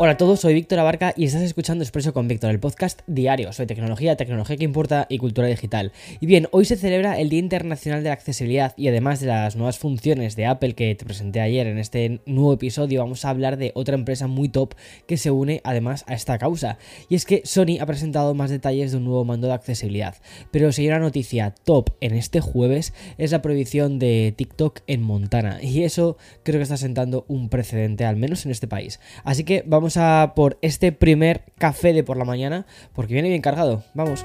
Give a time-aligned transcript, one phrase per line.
[0.00, 3.52] Hola a todos, soy Víctor Abarca y estás escuchando Expreso con Víctor, el podcast diario
[3.52, 5.90] sobre tecnología, tecnología que importa y cultura digital.
[6.20, 9.56] Y bien, hoy se celebra el Día Internacional de la Accesibilidad y además de las
[9.56, 13.56] nuevas funciones de Apple que te presenté ayer en este nuevo episodio, vamos a hablar
[13.56, 14.74] de otra empresa muy top
[15.08, 16.78] que se une además a esta causa.
[17.08, 20.14] Y es que Sony ha presentado más detalles de un nuevo mando de accesibilidad.
[20.52, 25.02] Pero si hay una noticia top en este jueves es la prohibición de TikTok en
[25.02, 25.58] Montana.
[25.60, 29.00] Y eso creo que está sentando un precedente, al menos en este país.
[29.24, 33.42] Así que vamos a por este primer café de por la mañana, porque viene bien
[33.42, 33.82] cargado.
[33.94, 34.24] Vamos.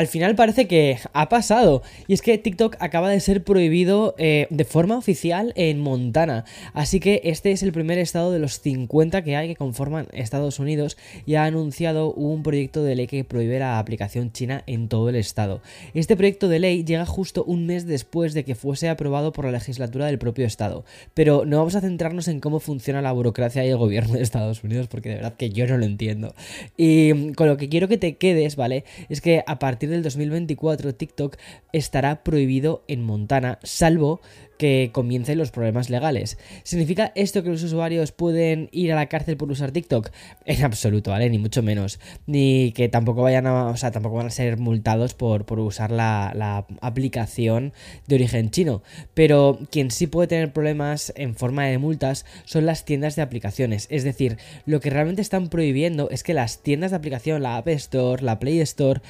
[0.00, 1.82] Al final parece que ha pasado.
[2.08, 6.46] Y es que TikTok acaba de ser prohibido eh, de forma oficial en Montana.
[6.72, 10.58] Así que este es el primer estado de los 50 que hay que conforman Estados
[10.58, 10.96] Unidos
[11.26, 15.16] y ha anunciado un proyecto de ley que prohíbe la aplicación china en todo el
[15.16, 15.60] estado.
[15.92, 19.50] Este proyecto de ley llega justo un mes después de que fuese aprobado por la
[19.50, 20.86] legislatura del propio estado.
[21.12, 24.64] Pero no vamos a centrarnos en cómo funciona la burocracia y el gobierno de Estados
[24.64, 26.34] Unidos porque de verdad que yo no lo entiendo.
[26.78, 28.84] Y con lo que quiero que te quedes, ¿vale?
[29.10, 31.36] Es que a partir del 2024 TikTok
[31.72, 34.20] estará prohibido en Montana, salvo
[34.60, 36.36] que comiencen los problemas legales.
[36.64, 40.10] ¿Significa esto que los usuarios pueden ir a la cárcel por usar TikTok?
[40.44, 41.30] En absoluto, ¿vale?
[41.30, 41.98] Ni mucho menos.
[42.26, 45.90] Ni que tampoco vayan a, o sea, tampoco van a ser multados por, por usar
[45.90, 47.72] la, la aplicación
[48.06, 48.82] de origen chino.
[49.14, 53.86] Pero quien sí puede tener problemas en forma de multas son las tiendas de aplicaciones.
[53.88, 57.68] Es decir, lo que realmente están prohibiendo es que las tiendas de aplicación, la App
[57.68, 59.00] Store, la Play Store,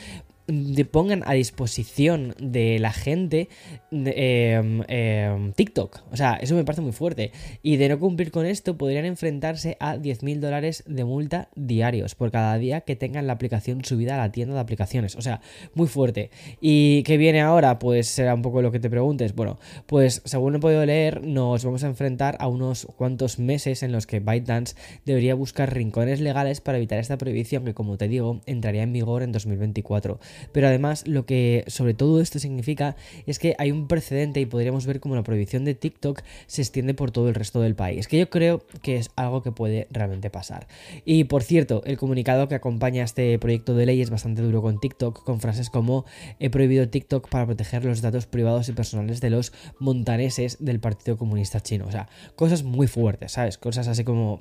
[0.91, 3.49] pongan a disposición de la gente
[3.91, 6.03] em, em, TikTok.
[6.13, 7.33] O sea, eso me parece muy fuerte.
[7.63, 12.31] Y de no cumplir con esto, podrían enfrentarse a 10.000 dólares de multa diarios por
[12.31, 15.17] cada día que tengan la aplicación subida a la tienda de aplicaciones.
[15.17, 15.41] O sea,
[15.75, 16.31] muy fuerte.
[16.61, 17.79] ¿Y qué viene ahora?
[17.79, 19.35] Pues será un poco lo que te preguntes.
[19.35, 23.93] Bueno, pues según he podido leer, nos vamos a enfrentar a unos cuantos meses en
[23.93, 28.41] los que ByteDance debería buscar rincones legales para evitar esta prohibición que, como te digo,
[28.47, 30.21] entraría en vigor en 2024.
[30.53, 32.97] Pero además lo que sobre todo esto significa
[33.27, 36.95] es que hay un precedente y podríamos ver cómo la prohibición de TikTok se extiende
[36.95, 40.31] por todo el resto del país, que yo creo que es algo que puede realmente
[40.31, 40.67] pasar.
[41.05, 44.63] Y por cierto, el comunicado que acompaña a este proyecto de ley es bastante duro
[44.63, 46.05] con TikTok, con frases como
[46.39, 51.17] he prohibido TikTok para proteger los datos privados y personales de los montaneses del Partido
[51.17, 51.87] Comunista Chino.
[51.87, 53.59] O sea, cosas muy fuertes, ¿sabes?
[53.59, 54.41] Cosas así como,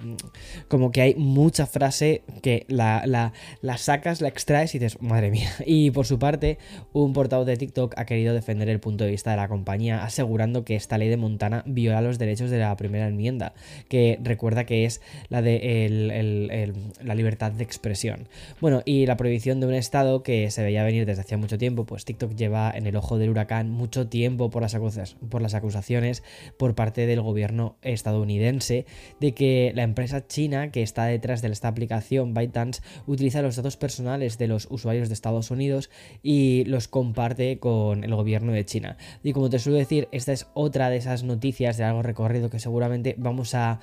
[0.68, 5.32] como que hay mucha frase que la, la, la sacas, la extraes y dices, madre
[5.32, 5.50] mía.
[5.90, 6.58] Y por su parte,
[6.94, 10.64] un portavoz de TikTok ha querido defender el punto de vista de la compañía, asegurando
[10.64, 13.54] que esta ley de Montana viola los derechos de la primera enmienda,
[13.88, 16.74] que recuerda que es la de
[17.04, 18.28] la libertad de expresión.
[18.62, 21.86] Bueno, y la prohibición de un estado que se veía venir desde hacía mucho tiempo,
[21.86, 24.78] pues TikTok lleva en el ojo del huracán mucho tiempo por las,
[25.30, 26.24] por las acusaciones
[26.58, 28.86] por parte del gobierno estadounidense
[29.20, 33.76] de que la empresa china que está detrás de esta aplicación, ByteDance, utiliza los datos
[33.76, 35.79] personales de los usuarios de Estados Unidos
[36.24, 38.98] y los comparte con el gobierno de China.
[39.24, 42.60] Y como te suelo decir, esta es otra de esas noticias de algo recorrido que
[42.60, 43.80] seguramente vamos a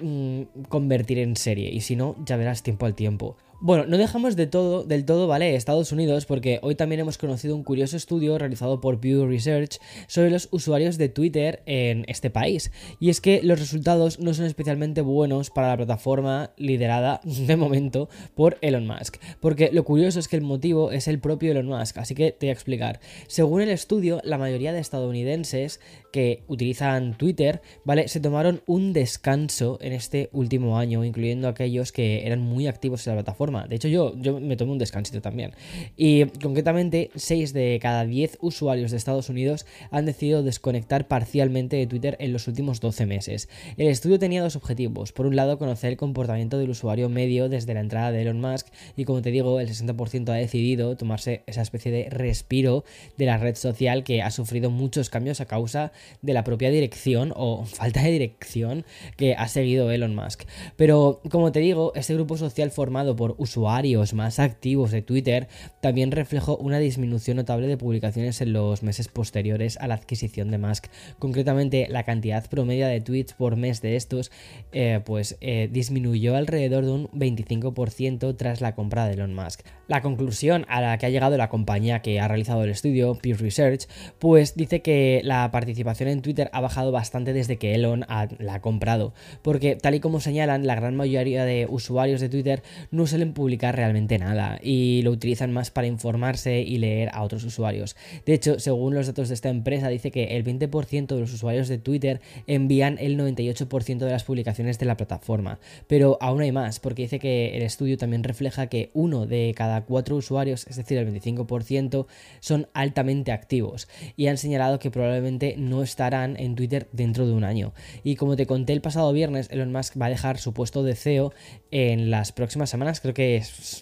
[0.00, 3.36] mm, convertir en serie y si no ya verás tiempo al tiempo.
[3.60, 5.56] Bueno, no dejamos de todo, del todo, ¿vale?
[5.56, 10.30] Estados Unidos, porque hoy también hemos conocido un curioso estudio realizado por Pew Research sobre
[10.30, 12.70] los usuarios de Twitter en este país.
[13.00, 18.08] Y es que los resultados no son especialmente buenos para la plataforma liderada, de momento,
[18.36, 19.16] por Elon Musk.
[19.40, 22.46] Porque lo curioso es que el motivo es el propio Elon Musk, así que te
[22.46, 23.00] voy a explicar.
[23.26, 25.80] Según el estudio, la mayoría de estadounidenses
[26.12, 28.06] que utilizan Twitter, ¿vale?
[28.06, 33.16] Se tomaron un descanso en este último año, incluyendo aquellos que eran muy activos en
[33.16, 35.52] la plataforma de hecho, yo, yo me tomé un descansito también.
[35.96, 41.86] Y concretamente, 6 de cada 10 usuarios de Estados Unidos han decidido desconectar parcialmente de
[41.86, 43.48] Twitter en los últimos 12 meses.
[43.76, 45.12] El estudio tenía dos objetivos.
[45.12, 48.66] Por un lado, conocer el comportamiento del usuario medio desde la entrada de Elon Musk.
[48.96, 52.84] Y como te digo, el 60% ha decidido tomarse esa especie de respiro
[53.16, 57.32] de la red social que ha sufrido muchos cambios a causa de la propia dirección
[57.36, 58.84] o falta de dirección
[59.16, 60.42] que ha seguido Elon Musk.
[60.76, 65.48] Pero como te digo, este grupo social formado por usuarios más activos de Twitter,
[65.80, 70.58] también reflejó una disminución notable de publicaciones en los meses posteriores a la adquisición de
[70.58, 70.86] Musk.
[71.18, 74.30] Concretamente, la cantidad promedia de tweets por mes de estos
[74.72, 79.60] eh, pues eh, disminuyó alrededor de un 25% tras la compra de Elon Musk.
[79.86, 83.36] La conclusión a la que ha llegado la compañía que ha realizado el estudio, Pew
[83.36, 83.88] Research,
[84.18, 88.04] pues dice que la participación en Twitter ha bajado bastante desde que Elon
[88.38, 92.62] la ha comprado, porque tal y como señalan, la gran mayoría de usuarios de Twitter
[92.90, 97.44] no suelen publicar realmente nada y lo utilizan más para informarse y leer a otros
[97.44, 97.96] usuarios.
[98.26, 101.68] De hecho, según los datos de esta empresa, dice que el 20% de los usuarios
[101.68, 105.58] de Twitter envían el 98% de las publicaciones de la plataforma.
[105.86, 109.82] Pero aún hay más, porque dice que el estudio también refleja que uno de cada
[109.84, 112.06] cuatro usuarios, es decir, el 25%,
[112.40, 117.44] son altamente activos y han señalado que probablemente no estarán en Twitter dentro de un
[117.44, 117.72] año.
[118.04, 120.94] Y como te conté el pasado viernes, Elon Musk va a dejar su puesto de
[120.94, 121.32] CEO
[121.70, 123.17] en las próximas semanas, creo que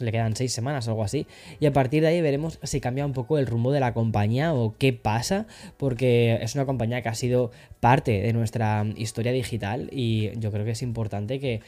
[0.00, 1.26] le quedan seis semanas o algo así,
[1.60, 4.54] y a partir de ahí veremos si cambia un poco el rumbo de la compañía
[4.54, 5.46] o qué pasa,
[5.76, 7.50] porque es una compañía que ha sido
[7.80, 11.60] parte de nuestra historia digital y yo creo que es importante que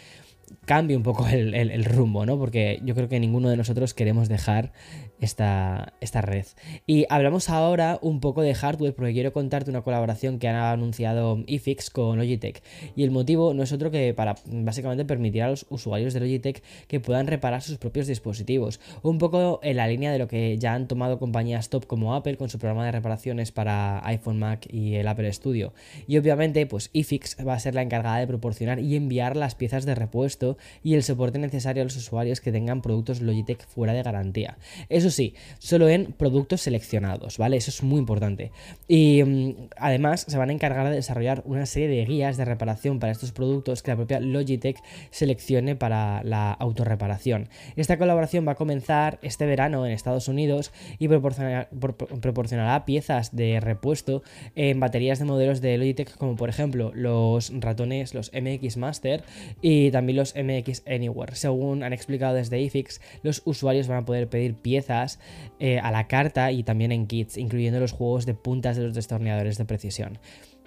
[0.65, 2.39] cambie un poco el, rumbo, ¿no?
[2.39, 4.73] Porque yo creo que ninguno de nosotros queremos dejar
[5.21, 6.47] esta, esta, red.
[6.87, 11.43] Y hablamos ahora un poco de hardware porque quiero contarte una colaboración que han anunciado
[11.47, 12.63] iFix con Logitech.
[12.97, 16.63] Y el motivo no es otro que para básicamente permitir a los usuarios de Logitech
[16.87, 18.81] que puedan reparar sus propios dispositivos.
[19.03, 22.37] Un poco en la línea de lo que ya han tomado compañías top como Apple
[22.37, 25.73] con su programa de reparaciones para iPhone, Mac y el Apple Studio.
[26.07, 29.85] Y obviamente, pues iFix va a ser la encargada de proporcionar y enviar las piezas
[29.85, 30.38] de repuesto
[30.83, 34.59] y el soporte necesario a los usuarios que tengan productos Logitech fuera de garantía.
[34.89, 37.57] Eso sí, solo en productos seleccionados, ¿vale?
[37.57, 38.53] Eso es muy importante.
[38.87, 42.99] Y mm, además se van a encargar de desarrollar una serie de guías de reparación
[42.99, 47.49] para estos productos que la propia Logitech seleccione para la autorreparación.
[47.77, 54.23] Esta colaboración va a comenzar este verano en Estados Unidos y proporcionará piezas de repuesto
[54.55, 59.25] en baterías de modelos de Logitech como por ejemplo los ratones, los MX Master
[59.63, 61.35] y también los MX Anywhere.
[61.35, 65.19] Según han explicado desde iFix, los usuarios van a poder pedir piezas
[65.59, 68.95] eh, a la carta y también en kits, incluyendo los juegos de puntas de los
[68.95, 70.19] destornilladores de precisión.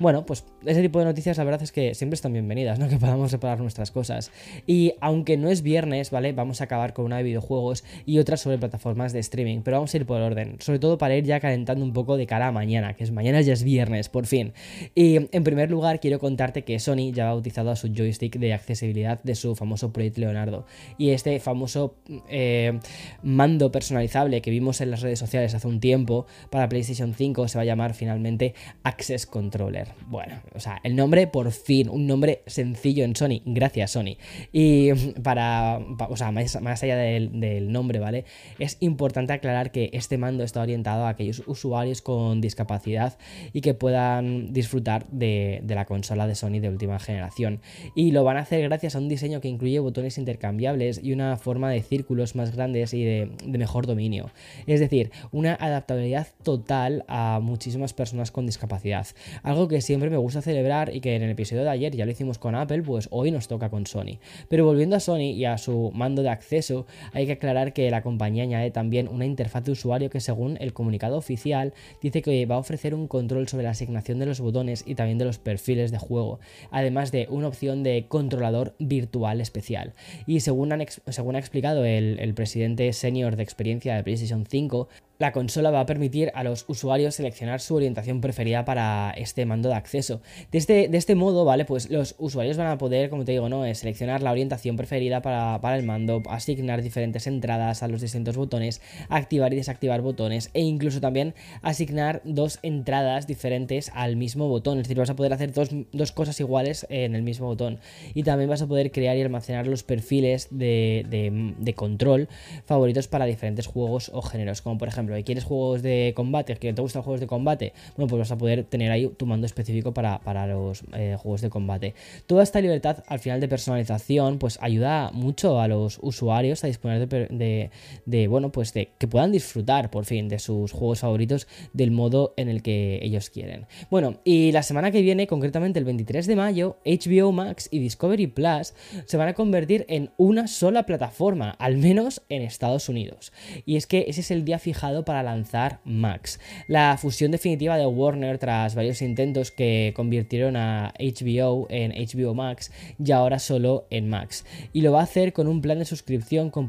[0.02, 2.88] Bueno, pues ese tipo de noticias la verdad es que siempre están bienvenidas, ¿no?
[2.90, 4.32] Que podamos reparar nuestras cosas.
[4.66, 6.34] Y aunque no es viernes, ¿vale?
[6.34, 9.94] Vamos a acabar con una de videojuegos y otra sobre plataformas de streaming, pero vamos
[9.94, 12.52] a ir por orden, sobre todo para ir ya calentando un poco de cara a
[12.52, 14.54] mañana, que es mañana ya es viernes, por fin.
[14.96, 18.56] Y en primer lugar quiero contarte que Sony ya ha bautizado a su joystick de
[18.56, 20.66] accesibilidad de su famoso Project Leonardo.
[20.98, 21.94] Y este famoso
[22.28, 22.80] eh,
[23.22, 27.60] mando personalizable que vimos en las redes sociales hace un tiempo para PlayStation 5 se
[27.60, 29.91] va a llamar finalmente Access Controller.
[30.08, 34.18] Bueno, o sea, el nombre por fin, un nombre sencillo en Sony, gracias Sony.
[34.52, 34.94] Y
[35.24, 35.80] para,
[36.10, 38.26] o sea, más, allá del, nombre, ¿vale?
[38.60, 43.18] Es importante aclarar que este mando está orientado a aquellos usuarios con discapacidad
[43.54, 47.62] y que puedan disfrutar de, la consola de Sony de última generación.
[47.96, 51.38] Y lo van a hacer gracias a un diseño que incluye botones intercambiables y una
[51.38, 54.32] forma de círculos más grandes y de, de mejor dominio.
[54.68, 59.08] Es decir, una adaptabilidad total a muchísimas personas con discapacidad.
[59.44, 62.12] Algo que siempre me gusta celebrar y que en el episodio de ayer ya lo
[62.12, 64.20] hicimos con Apple, pues hoy nos toca con Sony.
[64.48, 68.02] Pero volviendo a Sony y a su mando de acceso, hay que aclarar que la
[68.02, 72.56] compañía añade también una interfaz de usuario que según el comunicado oficial dice que va
[72.56, 75.92] a ofrecer un control sobre la asignación de los botones y también de los perfiles
[75.92, 76.40] de juego,
[76.72, 79.94] además de una opción de controlador virtual especial.
[80.28, 80.74] Y según,
[81.08, 84.88] según ha explicado el, el presidente senior de experiencia de PlayStation 5,
[85.22, 89.70] la consola va a permitir a los usuarios seleccionar su orientación preferida para este mando
[89.70, 90.20] de acceso.
[90.52, 91.64] De este, de este modo, ¿vale?
[91.64, 93.62] Pues los usuarios van a poder, como te digo, ¿no?
[93.76, 98.82] seleccionar la orientación preferida para, para, el mando, asignar diferentes entradas a los distintos botones,
[99.10, 104.80] activar y desactivar botones e incluso también asignar dos entradas diferentes al mismo botón.
[104.80, 107.78] Es decir, vas a poder hacer dos, dos cosas iguales en el mismo botón.
[108.16, 112.28] Y también vas a poder crear y almacenar los perfiles de, de, de control
[112.66, 116.74] favoritos para diferentes juegos o géneros, como por ejemplo y quieres juegos de combate, que
[116.74, 119.94] te gustan juegos de combate, bueno, pues vas a poder tener ahí tu mando específico
[119.94, 121.94] para, los eh, juegos de combate.
[122.28, 127.08] Toda esta libertad al final de personalización, pues ayuda mucho a los usuarios a disponer
[127.08, 132.34] de, bueno, pues de que puedan disfrutar por fin de sus juegos favoritos del modo
[132.38, 133.68] en el que ellos quieren.
[133.90, 138.28] Bueno, y la semana que viene, concretamente el 23 de mayo, HBO Max y Discovery
[138.28, 138.74] Plus
[139.06, 143.32] se van a convertir en una sola plataforma, al menos en Estados Unidos.
[143.66, 146.40] Y es que ese es el día fijado para lanzar Max.
[146.68, 152.72] La fusión definitiva de Warner tras varios intentos que convirtieron a HBO en HBO Max
[153.04, 154.46] y ahora solo en Max.
[154.74, 156.68] Y lo va a hacer con un plan de suscripción con,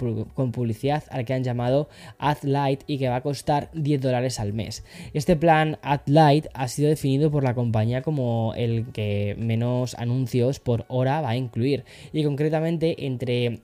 [0.53, 4.85] publicidad al que han llamado AdLight y que va a costar 10 dólares al mes.
[5.15, 10.85] Este plan AdLight ha sido definido por la compañía como el que menos anuncios por
[10.89, 13.61] hora va a incluir y concretamente entre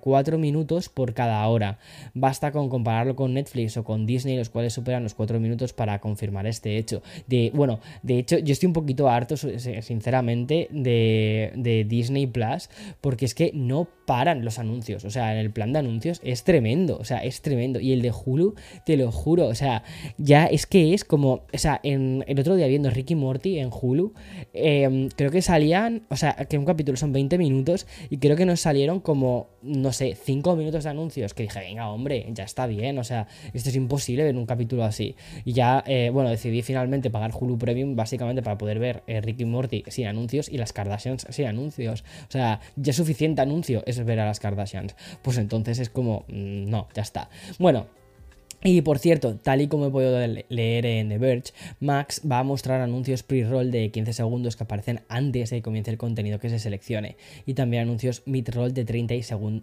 [0.00, 1.78] 4 minutos por cada hora.
[2.14, 6.00] Basta con compararlo con Netflix o con Disney, los cuales superan los 4 minutos para
[6.00, 7.02] confirmar este hecho.
[7.26, 12.68] De, bueno, de hecho, yo estoy un poquito harto, sinceramente, de, de Disney Plus,
[13.00, 15.04] porque es que no paran los anuncios.
[15.04, 16.96] O sea, en el plan de anuncios es tremendo.
[16.98, 17.80] O sea, es tremendo.
[17.80, 18.54] Y el de Hulu,
[18.86, 19.46] te lo juro.
[19.46, 19.82] O sea,
[20.16, 21.44] ya es que es como.
[21.52, 24.14] O sea, en el otro día viendo Ricky Morty en Hulu,
[24.54, 26.02] em, creo que salían.
[26.08, 27.86] O sea, que un capítulo son 20 minutos.
[28.08, 31.34] Y creo que nos salieron como, no sé, 5 minutos de anuncios.
[31.34, 32.98] Que dije, venga, hombre, ya está bien.
[32.98, 35.16] O sea, esto es imposible ver un capítulo así.
[35.44, 39.44] Y ya, eh, bueno, decidí finalmente pagar Hulu Premium básicamente para poder ver eh, Ricky
[39.44, 42.04] Morty sin anuncios y las Kardashians sin anuncios.
[42.28, 44.94] O sea, ya es suficiente anuncio ver a las Kardashians.
[45.22, 47.28] Pues entonces es como, mm, no, ya está.
[47.58, 47.86] Bueno,
[48.62, 52.42] y por cierto, tal y como he podido leer en The Verge, Max va a
[52.42, 56.48] mostrar anuncios pre-roll de 15 segundos que aparecen antes de que comience el contenido que
[56.48, 57.16] se seleccione.
[57.44, 59.14] Y también anuncios mid-roll de, 30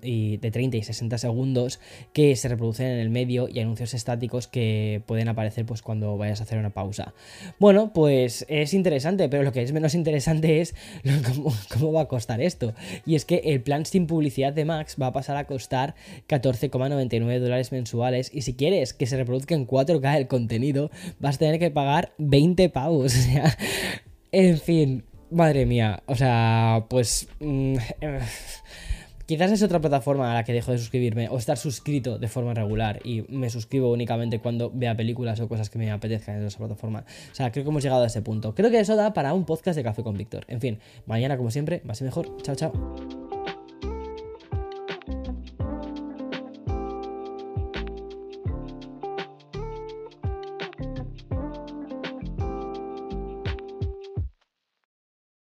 [0.02, 1.80] y, de 30 y 60 segundos
[2.14, 6.40] que se reproducen en el medio y anuncios estáticos que pueden aparecer pues, cuando vayas
[6.40, 7.14] a hacer una pausa.
[7.60, 10.76] Bueno, pues es interesante, pero lo que es menos interesante es
[11.26, 12.74] cómo, cómo va a costar esto.
[13.06, 15.96] Y es que el plan sin publicidad de Max va a pasar a costar
[16.28, 18.30] 14,99 dólares mensuales.
[18.34, 18.54] Y si
[18.94, 23.14] que se reproduzca en 4K el contenido, vas a tener que pagar 20 pavos.
[23.24, 23.58] O sea,
[24.32, 26.04] en fin, madre mía.
[26.08, 27.28] O sea, pues...
[27.40, 27.76] Mm,
[29.26, 32.54] quizás es otra plataforma a la que dejo de suscribirme o estar suscrito de forma
[32.54, 36.58] regular y me suscribo únicamente cuando vea películas o cosas que me apetezcan en esa
[36.58, 37.06] plataforma.
[37.32, 38.54] O sea, creo que hemos llegado a ese punto.
[38.54, 40.46] Creo que eso da para un podcast de Café con Víctor.
[40.48, 42.36] En fin, mañana como siempre, más y mejor.
[42.42, 43.23] Chao, chao.